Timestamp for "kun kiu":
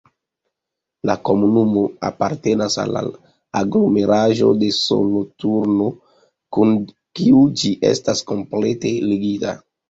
6.59-7.45